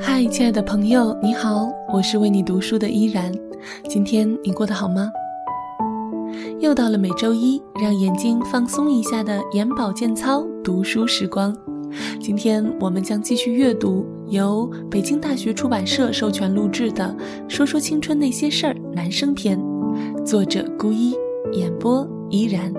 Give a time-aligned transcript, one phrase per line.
[0.00, 3.32] 嗨，亲爱的朋友，你好，我是为你读书的依然。
[3.88, 5.10] 今天你过得好吗？
[6.58, 11.54] 又到了每周一让眼睛放松一下的眼保健操读书时光。
[12.20, 17.14] 今天我们将继续阅读由北京大学出版社授权录制的
[17.50, 19.60] 《说说青春那些事儿》男生篇，
[20.24, 21.14] 作者孤一，
[21.52, 22.72] 演播依然。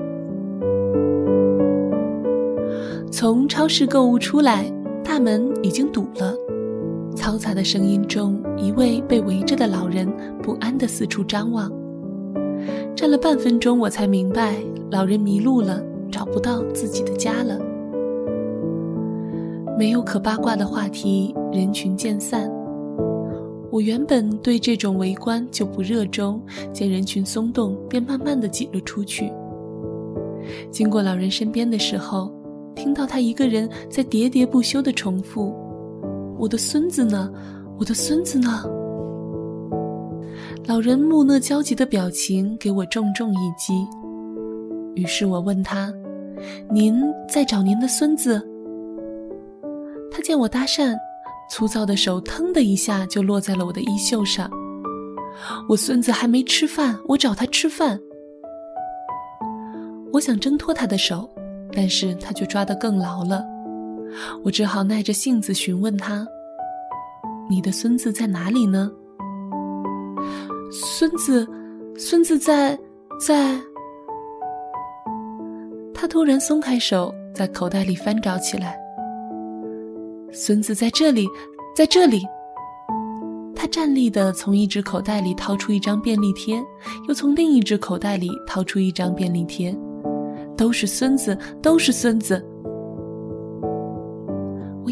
[3.11, 4.69] 从超市购物出来，
[5.03, 6.33] 大门已经堵了。
[7.15, 10.11] 嘈杂的声音中，一位被围着的老人
[10.43, 11.71] 不安地四处张望。
[12.95, 14.57] 站了半分钟，我才明白，
[14.91, 17.59] 老人迷路了，找不到自己的家了。
[19.77, 22.51] 没有可八卦的话题，人群渐散。
[23.71, 29.31] 我原本对这种围观就不热衷，见人群松动，便慢慢地挤了出去。
[30.71, 32.31] 经过老人身边的时候，
[32.75, 35.53] 听到他一个人在喋喋不休地重复。
[36.37, 37.31] 我的孙子呢？
[37.77, 38.63] 我的孙子呢？
[40.65, 43.73] 老人木讷焦急的表情给我重重一击。
[44.95, 45.93] 于是我问他
[46.71, 48.41] ：“您在找您的孙子？”
[50.11, 50.95] 他见我搭讪，
[51.49, 54.49] 粗糙的手腾的一下就落在了我的衣袖上。
[55.67, 57.99] 我孙子还没吃饭，我找他吃饭。
[60.13, 61.29] 我想挣脱他的手，
[61.73, 63.45] 但是他却抓得更牢了。
[64.43, 66.27] 我只好耐着性子询问他
[67.49, 68.91] ：“你的孙子在哪里呢？”
[70.71, 71.47] 孙子，
[71.97, 72.77] 孙子在
[73.19, 73.59] 在。
[75.93, 78.77] 他突然松开手，在口袋里翻找起来。
[80.31, 81.25] 孙子在这里，
[81.75, 82.21] 在这里。
[83.55, 86.61] 他站立的从一只口袋里掏出一张便利贴，
[87.07, 89.75] 又从另一只口袋里掏出一张便利贴，
[90.57, 92.45] 都是孙子，都是孙子。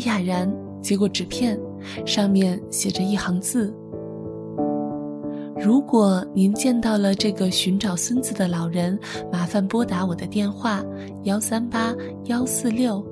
[0.06, 0.52] 哑然
[0.82, 1.60] 接过纸片，
[2.06, 3.74] 上面写着一行字
[5.60, 8.98] ：“如果您见到了这个寻找孙子的老人，
[9.32, 10.84] 麻烦拨打我的电话
[11.24, 11.94] 幺三八
[12.26, 13.06] 幺四六。”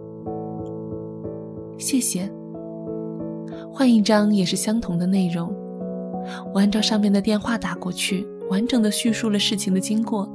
[1.77, 2.31] 谢谢。
[3.71, 5.53] 换一张也是相同的内容，
[6.53, 10.29] 我按照上面的电话打过去，完整的叙述了事情的经过。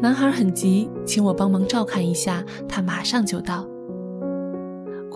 [0.00, 3.66] 男孩很急，请我帮忙照看一下，他马上就到。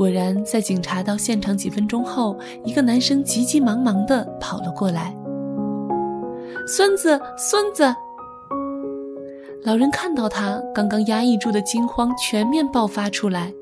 [0.01, 2.35] 果然，在警察到现场几分钟后，
[2.65, 5.15] 一个男生急急忙忙地跑了过来。
[6.67, 7.95] 孙子，孙子！
[9.63, 13.53] 老人看到他，刚刚压抑住的惊慌全面爆发出来，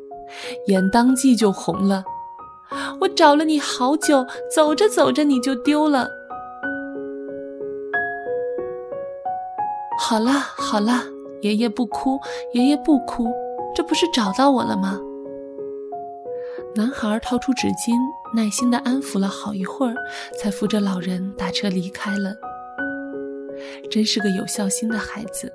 [0.69, 2.05] 眼当即就红了。
[3.01, 4.25] 我找了你好久，
[4.55, 6.07] 走着走着你就丢了。
[9.99, 11.03] 好了好了，
[11.43, 12.17] 爷爷不哭，
[12.53, 13.27] 爷爷不哭，
[13.75, 15.01] 这不是找到我了吗？
[16.77, 17.95] 男孩掏出纸巾，
[18.35, 19.95] 耐心地安抚了好一会儿，
[20.41, 22.35] 才扶着老人打车离开了。
[23.91, 25.53] 真是个有孝心的孩子。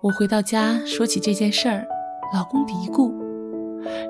[0.00, 1.84] 我回到家说起这件事儿，
[2.32, 3.12] 老公嘀咕：“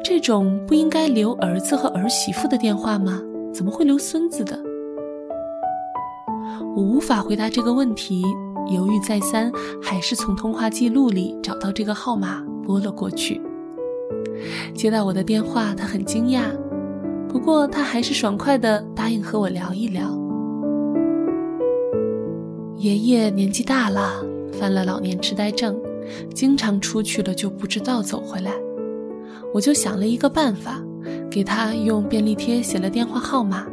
[0.05, 3.23] 这种不应该留儿子和儿媳妇的电话吗？
[3.55, 4.59] 怎么会留孙子的？”
[6.75, 8.23] 我无法回答这个问题，
[8.71, 9.51] 犹豫再三，
[9.83, 13.41] 还是从通话记录里找到这个号码，拨了过去。
[14.75, 16.43] 接到我的电话，他很惊讶，
[17.29, 20.19] 不过他还是爽快地答应和我聊一聊。
[22.77, 25.79] 爷爷年纪大了，犯了老年痴呆症，
[26.35, 28.53] 经常出去了就不知道走回来。
[29.55, 30.83] 我就想了一个办法，
[31.31, 33.67] 给他用便利贴写了电话号码。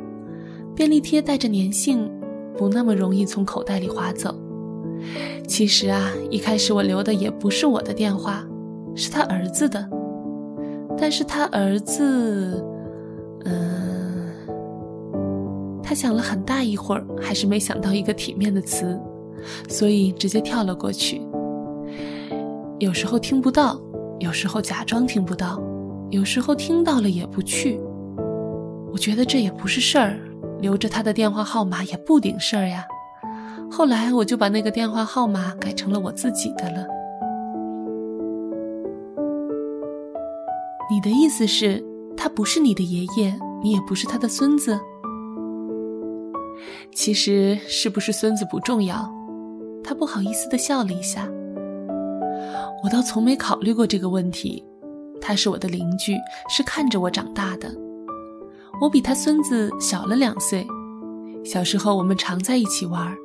[0.75, 2.09] 便利贴带着粘性，
[2.55, 4.33] 不那么容易从口袋里划走。
[5.47, 8.45] 其实啊，一开始我留的也不是我的电话，
[8.95, 9.89] 是他儿子的。
[11.01, 12.63] 但是他儿子，
[13.45, 14.27] 嗯，
[15.81, 18.99] 他想了很大一会儿，还是没想到一个体面的词，
[19.69, 21.21] 所以直接跳了过去。
[22.79, 23.79] 有时候听不到，
[24.19, 25.61] 有时候假装听不到，
[26.09, 27.79] 有时候听到了也不去。
[28.91, 30.19] 我觉得这也不是事儿，
[30.59, 32.85] 留着他的电话号码也不顶事儿呀。
[33.71, 36.85] 后来我就把那个电话号码改成了我自己的了。
[40.99, 41.81] 你的意思是，
[42.17, 44.77] 他不是你的爷爷，你也不是他的孙子。
[46.91, 49.09] 其实是不是孙子不重要。
[49.81, 51.25] 他不好意思的笑了一下。
[52.83, 54.61] 我倒从没考虑过这个问题。
[55.21, 56.17] 他是我的邻居，
[56.49, 57.73] 是看着我长大的。
[58.81, 60.67] 我比他孙子小了两岁。
[61.45, 63.15] 小时候我们常在一起玩，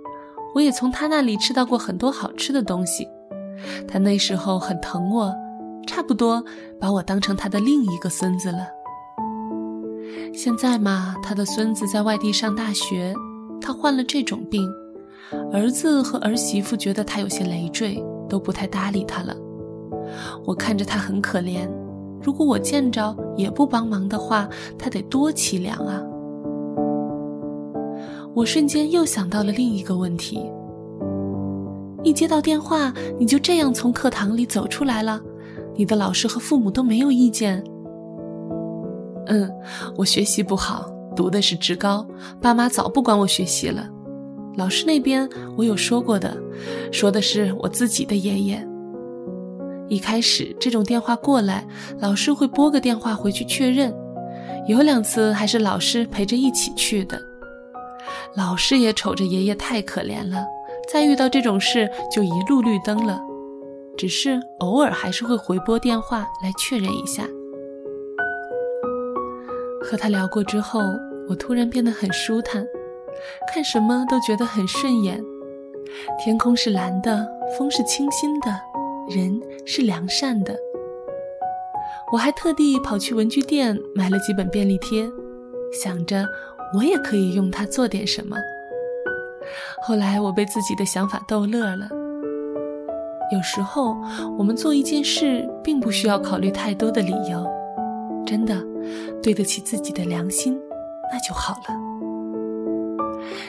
[0.55, 3.05] 我也从他那里吃到过很多好吃的东西。
[3.89, 5.35] 他那时候很疼我。
[5.87, 6.43] 差不多
[6.81, 8.67] 把我当成他的另一个孙子了。
[10.33, 13.15] 现在嘛，他的孙子在外地上大学，
[13.61, 14.69] 他患了这种病，
[15.53, 19.37] 儿子和儿媳妇觉得他有些累赘，都不太搭理他了。
[20.45, 21.69] 我看着他很可怜，
[22.23, 24.49] 如果我见着也不帮忙的话，
[24.79, 26.03] 他得多凄凉啊！
[28.35, 30.41] 我瞬间又想到了另一个问题：
[32.03, 35.21] 一接到电话，你就这样从课堂里走出来了，
[35.77, 37.63] 你的老师和父母都没有意见？
[39.27, 39.51] 嗯，
[39.97, 42.07] 我学习不好，读的是职高，
[42.41, 43.89] 爸妈早不管我学习了。
[44.57, 46.37] 老师那边我有说过的，
[46.93, 48.69] 说的是我自己的爷爷。
[49.89, 51.67] 一开始这种电话过来，
[51.99, 53.95] 老师会拨个电话回去确认，
[54.69, 57.21] 有两次还是老师陪着一起去的。
[58.37, 60.45] 老师也瞅着爷爷太可怜了，
[60.93, 63.21] 再遇到这种事就一路绿灯了，
[63.97, 67.25] 只是偶尔还是会回拨电话来确认一下。
[69.83, 70.81] 和他聊过之后，
[71.29, 72.67] 我突然变得很舒坦，
[73.53, 75.23] 看什么都觉得很顺眼。
[76.19, 77.27] 天空是蓝的，
[77.57, 78.51] 风是清新的，
[79.09, 80.57] 人是良善的。
[82.13, 85.07] 我还特地跑去文具店买了几本便利贴，
[85.73, 86.27] 想着
[86.77, 88.37] 我也可以用它做点什么。
[89.83, 91.89] 后来我被自己的想法逗乐了。
[93.35, 93.97] 有时候
[94.39, 97.45] 我们做一件事，并不需要考虑太多的理由，
[98.25, 98.57] 真的。
[99.23, 100.61] 对得起自己的良心，
[101.11, 101.75] 那就好了。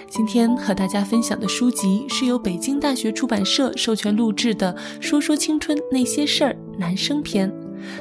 [0.10, 7.54] 今天和大家分享的书籍是由北京大学出版社授权录制的《说说青春那些事儿》男生篇，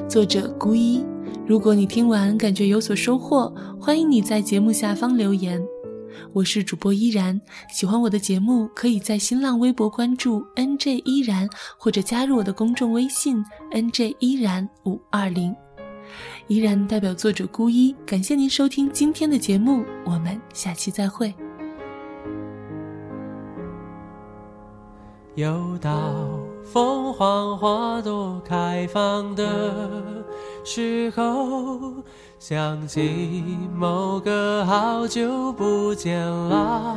[0.08, 1.04] 作者孤一。
[1.44, 5.60] 如果你听完感觉有所收获，欢迎你在节目下方留言。
[6.34, 7.40] 我是主播依然，
[7.70, 11.48] 喜欢我的节目，可以在新浪微博关注 NJ 依然，
[11.78, 13.40] 或者加入我的公众微信
[13.70, 15.54] NJ 依然五二零。
[16.48, 21.32] 依然代表作者孤一，感谢您收听今天的节目，我们下期再会。
[25.36, 30.24] 又到凤凰花朵开放的
[30.64, 31.92] 时候，
[32.38, 33.44] 想起
[33.76, 36.96] 某个好久不见老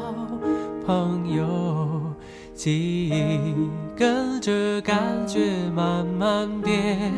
[0.85, 1.45] 朋友。
[2.55, 4.97] 记忆跟着感
[5.27, 7.13] 觉慢慢变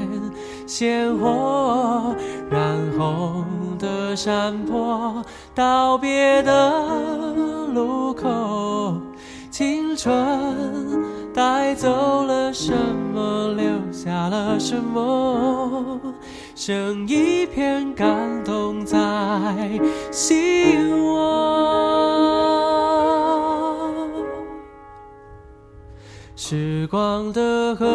[0.67, 2.13] 鲜活，
[2.49, 3.45] 染红
[3.77, 5.23] 的山坡，
[5.55, 6.97] 道别的
[7.73, 8.97] 路口，
[9.49, 10.11] 青春
[11.33, 12.73] 带走了什
[13.13, 16.01] 么，留下了什么，
[16.61, 18.99] 剩一片感动在
[20.11, 21.39] 心窝。
[26.35, 27.85] 时光的河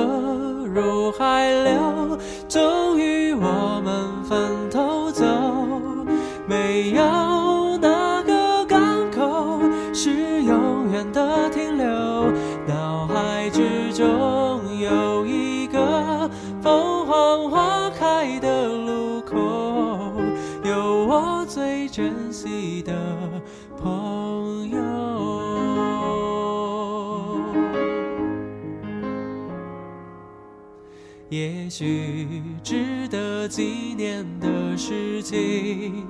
[31.77, 32.29] 许
[32.63, 36.07] 值得纪念的事情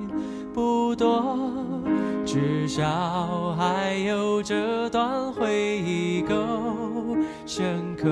[0.52, 1.34] 不多，
[2.26, 6.36] 至少还有这段回忆够
[7.46, 8.10] 深刻。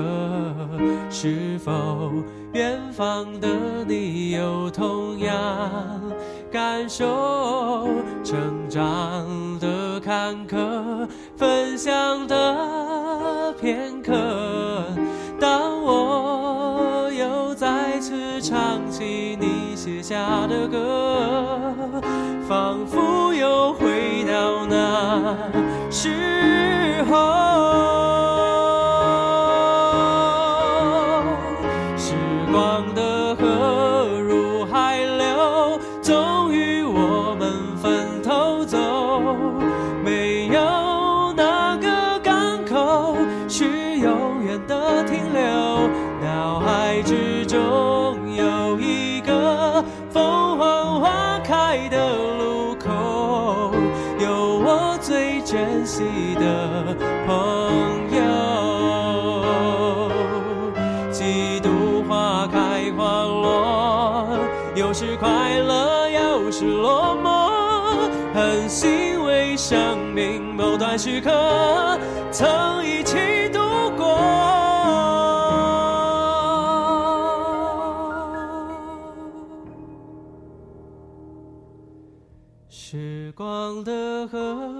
[1.11, 2.11] 是否
[2.53, 6.01] 远方的你有同样
[6.51, 7.87] 感受？
[8.23, 11.07] 成长的坎坷，
[11.37, 14.11] 分享的片刻，
[19.03, 21.73] 起你写下的歌，
[22.47, 25.35] 仿佛又回到那
[25.91, 28.02] 时候。
[50.11, 53.71] 凤凰花开的路口，
[54.19, 56.03] 有我最珍惜
[56.35, 57.33] 的朋
[58.11, 58.21] 友，
[61.11, 64.37] 几度花开花落，
[64.75, 67.51] 有时快乐，有时落寞，
[68.33, 71.99] 很欣慰生命某段时刻
[72.31, 73.59] 曾一起度
[73.97, 74.62] 过。
[83.83, 84.71] 的河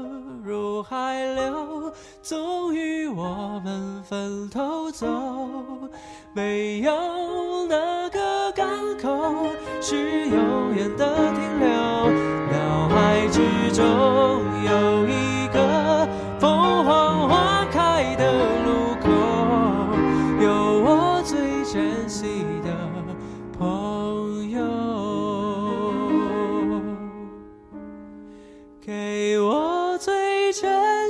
[0.44, 1.92] 入海流，
[2.22, 5.08] 终于我们分头走。
[6.34, 8.68] 没有哪个港
[9.02, 9.48] 口
[9.82, 11.68] 是永远的停留，
[12.52, 13.40] 脑海之
[13.74, 13.84] 中
[14.66, 14.93] 有。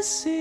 [0.04, 0.33] see.